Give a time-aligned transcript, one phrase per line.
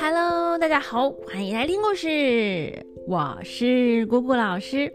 [0.00, 2.86] Hello，大家好，欢迎来听故事。
[3.08, 4.92] 我是姑姑老师。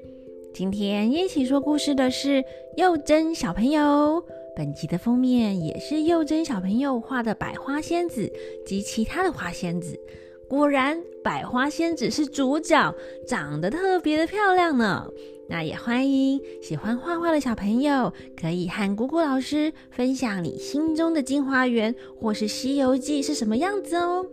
[0.54, 2.42] 今天一起说故事的是
[2.78, 4.24] 幼珍小朋友。
[4.56, 8.32] 本集的封面也是幼珍小朋友画的百花仙子
[8.66, 10.00] 及其他的花仙子。
[10.48, 12.96] 果然，百花仙子是主角，
[13.28, 15.06] 长得特别的漂亮呢。
[15.50, 24.26] 那也欢迎喜欢画画的小朋友，可以和姑姑老师分享你心中的金花园或是西游记是什么样子哦。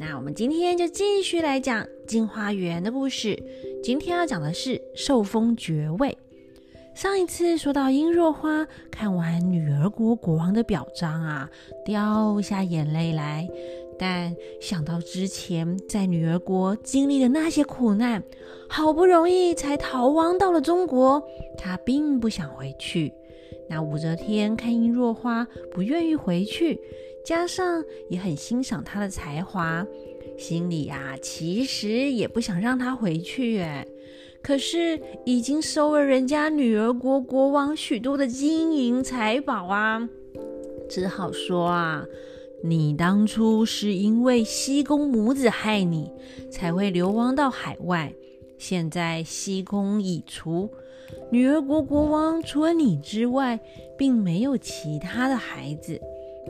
[0.00, 3.36] 那我们今天就继续来讲金花园的故事。
[3.82, 6.16] 今天要讲的是受封爵位。
[6.94, 11.50] 上一次说到殷若花看完女儿国国王的表彰啊，
[11.84, 13.48] 掉下眼泪来。
[13.98, 18.22] 但想到之前在女儿国经历的那些苦难，
[18.68, 21.20] 好不容易才逃亡到了中国，
[21.56, 23.12] 她并不想回去。
[23.68, 26.80] 那武则天看殷若花不愿意回去，
[27.24, 29.86] 加上也很欣赏她的才华，
[30.38, 33.60] 心里啊其实也不想让她回去。
[33.60, 33.86] 哎，
[34.42, 40.08] 可是已经收了人家女儿国国王许多的金银财宝啊，
[40.88, 42.04] 只好说啊。
[42.64, 46.10] 你当初是因为西宫母子害你，
[46.50, 48.12] 才会流亡到海外。
[48.56, 50.68] 现在西宫已除，
[51.30, 53.60] 女儿国国王除了你之外，
[53.96, 56.00] 并没有其他的孩子。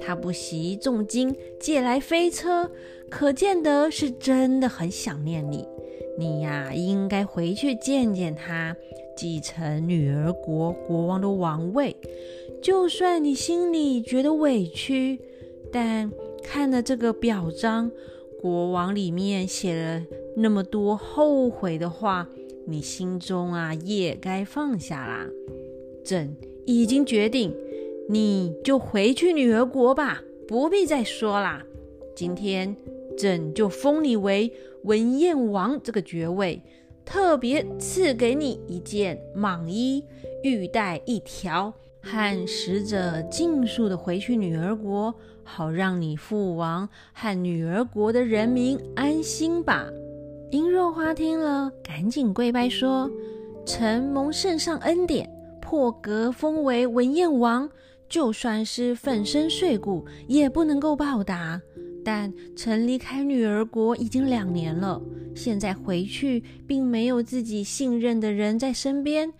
[0.00, 2.70] 他不惜重金借来飞车，
[3.10, 5.66] 可见得是真的很想念你。
[6.16, 8.76] 你呀，应该回去见见他，
[9.16, 11.96] 继承女儿国国王的王位。
[12.62, 15.20] 就算你心里觉得委屈。
[15.70, 16.10] 但
[16.42, 17.90] 看了这个表彰，
[18.40, 20.02] 国王里面写了
[20.34, 22.26] 那么多后悔的话，
[22.68, 25.26] 你心中啊也该放下啦。
[26.04, 27.54] 朕已经决定，
[28.08, 31.64] 你就回去女儿国吧，不必再说啦。
[32.14, 32.76] 今天
[33.16, 34.52] 朕就封你为
[34.84, 36.62] 文燕王这个爵位，
[37.06, 40.04] 特别赐给你一件蟒衣，
[40.42, 41.72] 玉带一条。
[42.00, 45.12] 和使者尽速的回去女儿国，
[45.42, 49.90] 好让你父王和女儿国的人民安心吧。
[50.50, 53.10] 殷若花听了，赶紧跪拜说
[53.66, 55.28] ：“臣蒙圣上恩典，
[55.60, 57.68] 破格封为文燕王，
[58.08, 61.60] 就算是粉身碎骨，也不能够报答。
[62.02, 65.02] 但臣离开女儿国已经两年了，
[65.34, 69.30] 现在回去，并没有自己信任的人在身边。”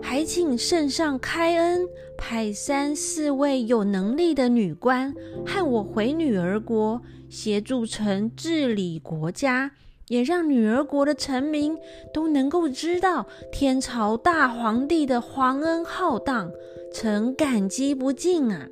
[0.00, 1.86] 还请圣上开恩，
[2.16, 5.14] 派三四位有能力的女官
[5.46, 9.70] 和我回女儿国，协助臣治理国家，
[10.08, 11.76] 也让女儿国的臣民
[12.12, 16.50] 都能够知道天朝大皇帝的皇恩浩荡，
[16.92, 18.68] 臣感激不尽啊！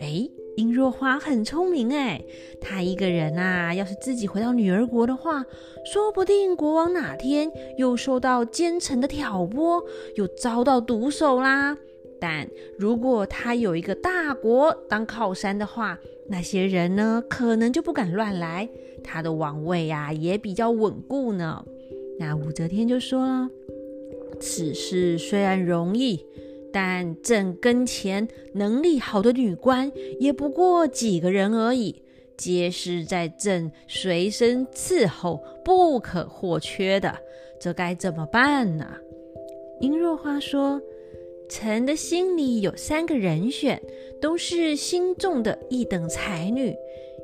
[0.00, 0.28] 哎。
[0.56, 2.24] 殷若花很聪明哎，
[2.62, 5.44] 她一个人啊，要是自己回到女儿国的话，
[5.84, 11.76] 说不定国王哪天又受到奸臣的挑拨，又遭到毒手啦。
[12.18, 12.48] 但
[12.78, 15.98] 如果他有一个大国当靠山的话，
[16.28, 18.68] 那些人呢，可能就不敢乱来，
[19.02, 21.64] 他的王位呀也比较稳固呢。
[22.18, 23.48] 那武则天就说了
[24.40, 26.24] ：“此事虽然容易。”
[26.72, 32.02] 但朕跟前能力好的女官也不过几个人而已，
[32.36, 37.16] 皆是在朕随身伺候、不可或缺的，
[37.58, 38.86] 这该怎么办呢？
[39.80, 40.78] 殷若花说
[41.48, 43.80] ：“臣的心里有三个人选，
[44.20, 46.74] 都是心中的一等才女，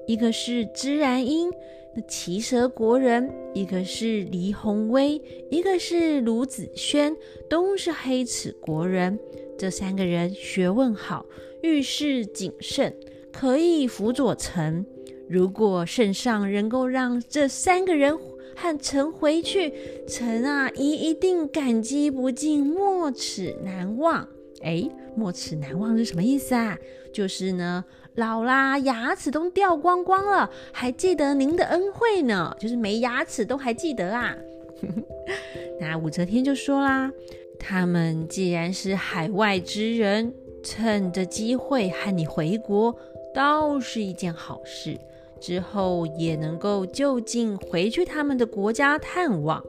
[0.06, 1.50] 一个是芝然英，
[1.94, 7.16] 那奇蛇国人；一个是黎红薇，一个是卢子轩，
[7.49, 9.19] 都是黑齿国人。”
[9.59, 11.25] 这三个人学问好，
[11.62, 12.94] 遇事谨慎，
[13.33, 14.84] 可以辅佐臣。
[15.28, 18.19] 如果圣上能够让这三个人
[18.55, 19.73] 和臣回去，
[20.07, 24.27] 臣啊，一一定感激不尽，没齿难忘。
[24.63, 26.79] 哎，没齿难忘是什么意思啊？
[27.13, 32.57] 就是呢，老啦，牙齿都掉光光了，还记得您的恩惠呢？
[32.59, 34.37] 就是没牙齿都还记得啊？
[35.81, 37.10] 那武则天就说啦。
[37.59, 40.34] 他们既然是海外之人，
[40.65, 42.97] 趁着机会和你回国，
[43.34, 44.98] 倒是一件好事。
[45.42, 49.62] 之后也能够就近回去他们的国家探望。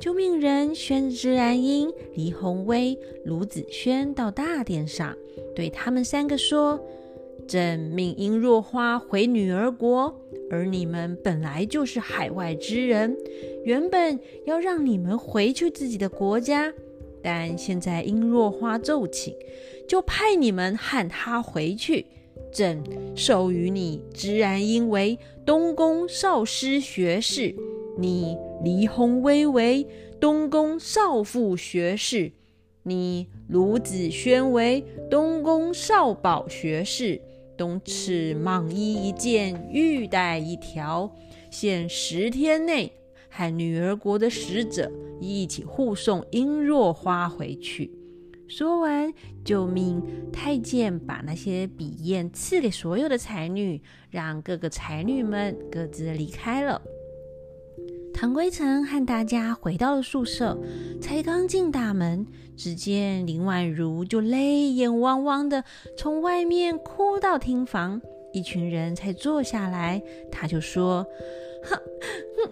[0.00, 5.14] 就命人宣之然英、黎红薇、卢子轩到大殿上，
[5.54, 6.80] 对他们三个说
[7.46, 10.18] ：“朕命殷若花回女儿国，
[10.50, 13.14] 而你们本来就是海外之人，
[13.64, 16.72] 原本要让你们回去自己的国家。”
[17.22, 19.34] 但现在殷若花奏请，
[19.86, 22.06] 就派你们喊她回去。
[22.52, 22.82] 朕
[23.14, 27.54] 授予你知然因为东宫少师学士，
[27.98, 29.86] 你离鸿威为
[30.20, 32.32] 东宫少傅学士，
[32.82, 37.20] 你卢子轩为东宫少保学士。
[37.56, 41.14] 东赐蟒衣一件，玉带一条，
[41.50, 42.90] 限十天内
[43.28, 47.90] 和女儿国的使者一起护送殷若花回去。
[48.50, 49.14] 说完，
[49.44, 50.02] 就命
[50.32, 53.80] 太监把那些笔砚赐给所有的才女，
[54.10, 56.82] 让各个才女们各自离开了。
[58.12, 60.58] 唐归尘和大家回到了宿舍，
[61.00, 62.26] 才刚进大门，
[62.56, 65.62] 只见林婉如就泪眼汪汪的
[65.96, 68.02] 从外面哭到厅房，
[68.32, 70.02] 一群人才坐下来。
[70.32, 71.06] 他就说
[71.62, 71.78] ：“哼
[72.36, 72.50] 哼，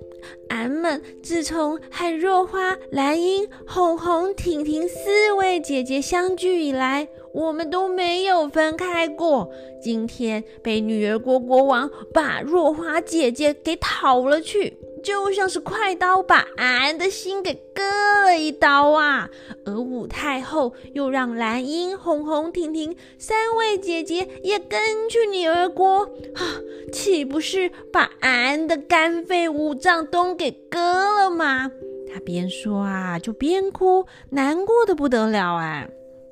[0.61, 9.53] 咱们自从和若花、兰英、红红、婷婷四位姐姐相聚以来，我们都没有分开过。
[9.81, 17.83] 今天被女儿国国王把若花姐姐给讨了去。”就像是快刀把俺的心给割
[18.25, 19.31] 了一刀啊！
[19.65, 26.01] 而武太后又让兰英、红红、婷婷三位姐姐也跟去女儿国，
[26.35, 26.61] 啊，
[26.93, 31.71] 岂不是把俺的肝肺五脏都给割了吗？
[32.13, 35.89] 她边说啊，就边哭，难过的不得了哎！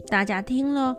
[0.08, 0.96] 大家听了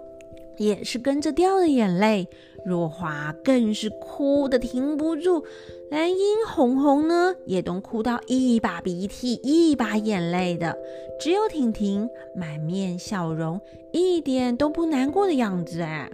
[0.58, 2.28] 也是跟着掉了眼泪，
[2.66, 5.44] 若华更是哭的停不住。
[5.89, 10.78] 蓝英、红红呢，也都哭到一把鼻涕一把眼泪的，
[11.18, 13.62] 只有婷婷满面笑容，
[13.94, 15.81] 一点都不难过的样子。
[15.81, 16.12] 哎，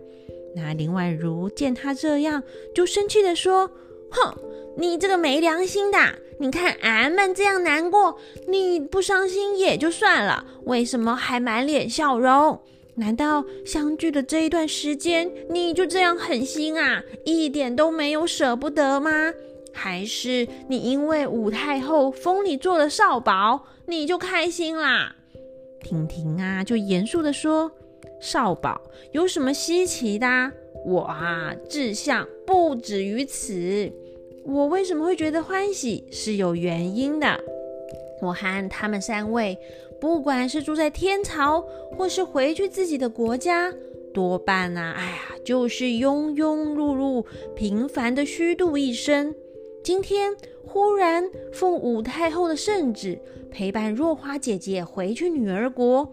[0.56, 2.44] 那林婉如见她这样，
[2.76, 3.68] 就生气的说
[4.12, 4.36] ：“哼，
[4.78, 5.98] 你这个没良心的！
[6.38, 12.60] 你看俺们这样难过，你不伤心也就算了，为什么还满脸笑容？
[12.96, 17.02] 难道相聚的这一段时间，你就这样狠心啊？
[17.26, 19.34] 一点都没有舍不得吗？”
[19.74, 25.16] 还是你因为武太后封你做了少保，你就开心啦？
[25.82, 27.70] 婷婷啊，就严肃的说
[28.22, 28.80] ：“少保
[29.12, 30.28] 有什么稀奇的？
[30.86, 33.92] 我啊，志向不止于此。
[34.46, 37.40] 我为什么会觉得欢喜，是有原因的。
[38.22, 39.58] 我和他们三位，
[40.00, 41.62] 不管是住在天朝，
[41.98, 43.74] 或是回去自己的国家，
[44.14, 49.36] 多半啊，哎呀，就是庸庸碌碌、平凡的虚度一生。”
[49.84, 50.34] 今天
[50.66, 53.20] 忽然奉武太后的圣旨，
[53.52, 56.10] 陪伴若花姐姐回去女儿国。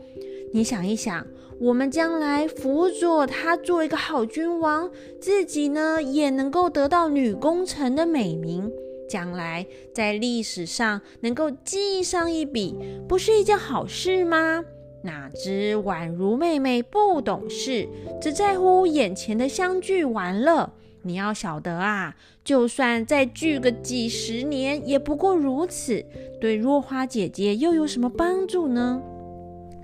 [0.52, 1.24] 你想一想，
[1.60, 4.90] 我们将来辅佐她做一个好君王，
[5.20, 8.68] 自己呢也能够得到女功臣的美名，
[9.08, 9.64] 将来
[9.94, 12.76] 在历史上能够记上一笔，
[13.06, 14.64] 不是一件好事吗？
[15.04, 17.88] 哪知宛如妹妹不懂事，
[18.20, 20.72] 只在乎眼前的相聚玩乐。
[21.02, 22.14] 你要晓得啊，
[22.44, 26.04] 就算再聚个几十年，也不过如此，
[26.40, 29.00] 对若花姐姐又有什么帮助呢？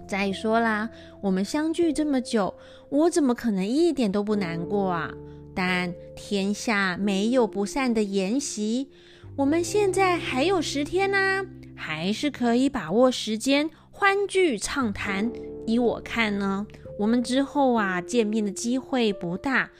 [0.06, 0.90] 再说啦，
[1.22, 2.54] 我们相聚这么久，
[2.90, 5.12] 我怎么可能一点都不难过啊？
[5.54, 8.90] 但天下没有不散的筵席，
[9.36, 15.32] 我们现在还有十天呢，还是可以把握时间欢聚畅谈。
[15.66, 16.66] 依我看呢，
[16.98, 19.70] 我们之后啊见面的机会不大。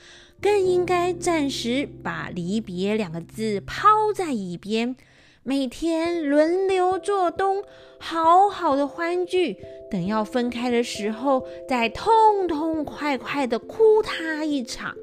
[0.40, 4.94] 更应该暂时把离别两个字抛在一边，
[5.42, 7.62] 每天轮流做东，
[7.98, 9.56] 好好的欢聚。
[9.90, 14.94] 等要分开的时候，再痛痛快快的哭他一场。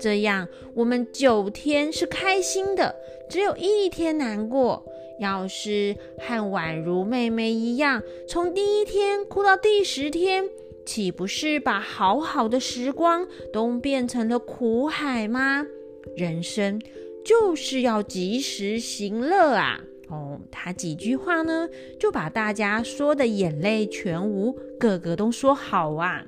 [0.00, 2.94] 这样我们九天是开心的，
[3.28, 4.84] 只有一天难过。
[5.20, 10.48] 要是和宛如妹妹一样，从第一天哭到第十天。
[10.88, 15.66] 岂不是把好好的时光都变成了苦海吗？
[16.16, 16.80] 人生
[17.22, 19.78] 就是要及时行乐啊！
[20.08, 21.68] 哦，他几句话呢，
[22.00, 26.24] 就把大家说的眼泪全无，个个都说好啊。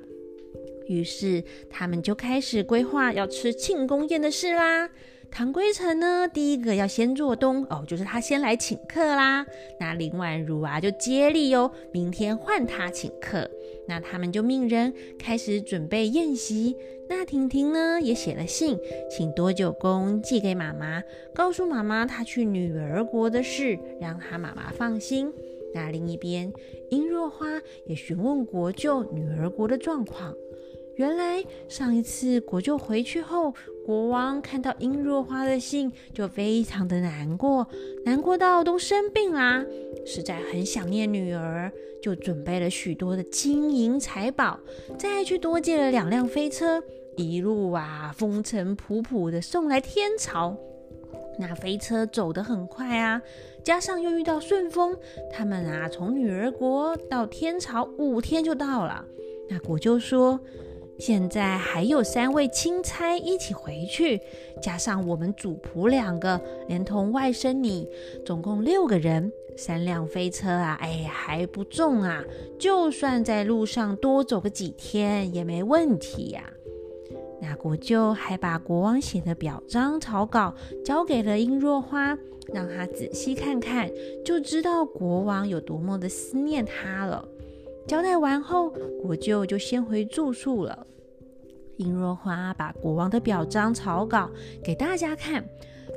[0.85, 4.87] 于是他们就开始规划要吃庆功宴的事啦。
[5.31, 9.43] 唐归尘呢，第一个要先做东哦，就是他先来请客啦。
[9.79, 13.49] 那林婉如啊，就接力哦，明天换他请客。
[13.87, 16.75] 那他们就命人开始准备宴席。
[17.09, 18.77] 那婷婷呢，也写了信，
[19.09, 25.33] 请多久公寄给妈妈，告诉妈妈她去女儿国的事，让她妈妈放心。
[25.73, 26.51] 那另一边，
[26.89, 30.33] 殷若花也询问国舅女儿国的状况。
[31.01, 37.67] 原来上一次国舅回去后，国王看到殷若花的信，就非常的难过，
[38.05, 39.65] 难过到都生病啦，
[40.05, 41.71] 实在很想念女儿，
[42.03, 44.59] 就准备了许多的金银财宝，
[44.95, 46.83] 再去多借了两辆飞车，
[47.17, 50.55] 一路啊风尘仆仆的送来天朝。
[51.39, 53.19] 那飞车走得很快啊，
[53.63, 54.95] 加上又遇到顺风，
[55.33, 59.03] 他们啊从女儿国到天朝五天就到了。
[59.49, 60.39] 那国舅说。
[60.99, 64.21] 现在还有三位钦差一起回去，
[64.61, 67.87] 加上我们主仆两个，连同外甥你，
[68.25, 69.31] 总共六个人。
[69.57, 72.23] 三辆飞车啊，哎，还不重啊。
[72.57, 76.43] 就算在路上多走个几天也没问题呀。
[77.41, 80.55] 那国舅还把国王写的表彰草稿
[80.85, 82.17] 交给了殷若花，
[82.53, 83.89] 让他仔细看看，
[84.23, 87.27] 就知道国王有多么的思念他了。
[87.87, 88.69] 交代完后，
[89.01, 90.85] 国舅就先回住处了。
[91.77, 94.29] 殷若花把国王的表彰草稿
[94.63, 95.43] 给大家看，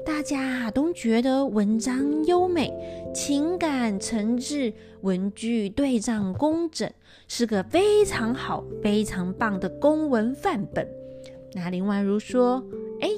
[0.04, 2.72] 大家都觉得文章优美，
[3.14, 4.72] 情感诚挚，
[5.02, 6.90] 文句对仗工整，
[7.28, 10.88] 是个非常好、非常棒的公文范本。
[11.52, 12.64] 那林婉如说
[13.00, 13.10] ：“哎，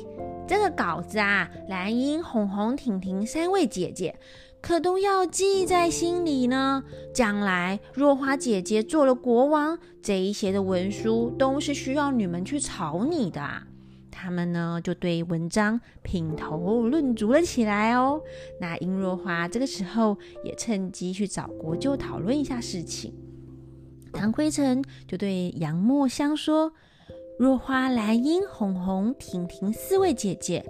[0.46, 4.14] 这个稿子啊，蓝英、红红、婷婷三位姐姐。”
[4.60, 6.82] 可都要记在心里呢。
[7.14, 13.40] 将来若花姐姐做了国王，这一些的文书都是需要你们去草拟的。
[14.10, 18.20] 他们呢就对文章品头论足了起来哦。
[18.60, 23.14] 那殷若花这个时候也趁机去找国舅讨论一下事情。
[24.12, 26.72] 唐归尘就对杨墨香说
[27.38, 30.64] ：“若花、兰英、红红、婷婷四位姐姐。”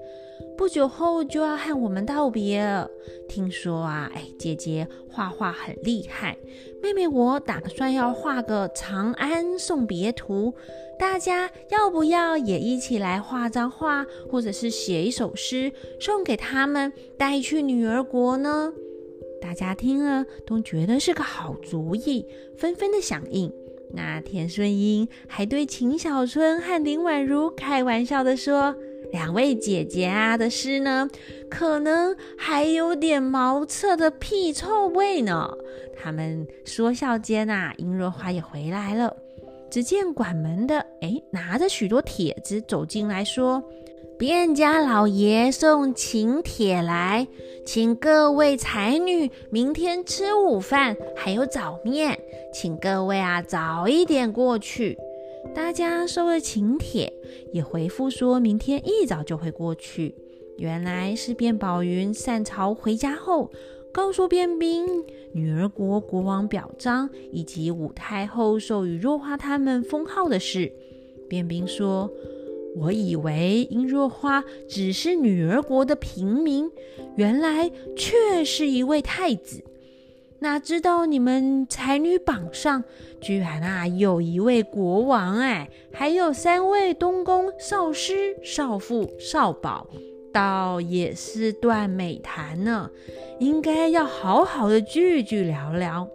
[0.57, 2.91] 不久后就要和我们道别了。
[3.29, 6.37] 听说啊，哎，姐姐画画很厉害，
[6.83, 10.55] 妹妹我打算要画个长安送别图，
[10.99, 18.73] 大家要不要也一起来画张画，或者是写一首诗送给他们，带去女儿国呢？
[19.43, 22.25] 大家听了都觉得是个好主意，
[22.57, 23.53] 纷纷的响应。
[23.93, 28.75] 那田顺英还对秦小春和林婉如开玩笑的说。
[29.13, 31.09] 两位姐姐啊的诗呢，
[31.49, 35.49] 可能还有点茅厕的屁臭味呢。
[35.97, 39.15] 他们说笑间啊，殷若花也回来了。
[39.71, 43.63] 只见管门的哎，拿着许多帖子走进来说
[44.19, 47.27] ：“卞家老爷送请帖来，
[47.67, 52.19] 请各位才女明天吃午饭，还有早面，
[52.53, 54.97] 请各位啊早一点过去。”
[55.57, 57.11] 大家收了请帖，
[57.51, 60.15] 也回复说明天一早就会过去。
[60.59, 63.51] 原来是卞宝云散朝回家后，
[63.91, 64.85] 告诉卞冰
[65.33, 70.71] 女儿国国王表彰以及武太后授予若花他们封号的事。
[71.31, 72.11] 卞冰说
[72.77, 76.71] ：“我以为殷若花只是女儿国的平民，
[77.17, 79.65] 原来却是一位太子。”
[80.39, 82.85] 哪知道你们才女榜上
[83.23, 89.89] 居然啊有一位国王哎，还有三位东宫少师、少妇、少保，
[90.31, 92.91] 倒也是段美谈呢。
[93.41, 96.07] 应该要好好的聚聚聊聊。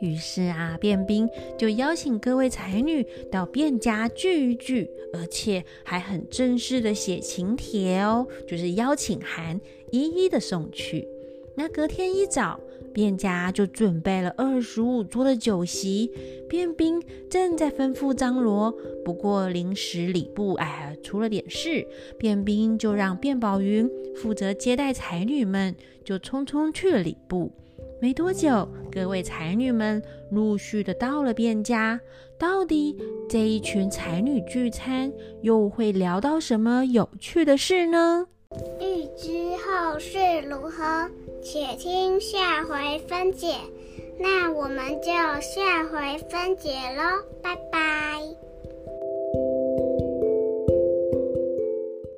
[0.00, 9.60] 于是啊，卞兵就邀请各位才女到卞家聚一聚，而且还很正式的写请帖哦，就是邀请函，
[9.92, 11.06] 一一的送去。
[11.54, 12.58] 那隔天一早。
[12.94, 16.10] 卞家就准备了二十五桌的酒席，
[16.48, 18.74] 卞兵正在吩咐张罗。
[19.04, 21.86] 不过临时礼部哎出了点事，
[22.18, 27.52] 卞兵就让卞宝云负责接待才女们，就匆匆去了礼部。
[28.02, 32.00] 没多久，各位才女们陆续的到了卞家。
[32.38, 32.96] 到底
[33.28, 38.26] 这一群才女聚餐又会聊到什么有趣的事呢？
[38.80, 39.28] 欲知
[39.58, 40.18] 后事
[40.48, 41.10] 如何？
[41.42, 43.54] 且听下回分解，
[44.18, 48.49] 那我们就下回分解喽，拜拜。